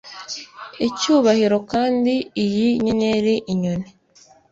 icyubahiro 0.87 1.57
kandi 1.71 2.13
iyi 2.43 2.67
nyenyeri, 2.83 3.33
inyoni 3.51 3.89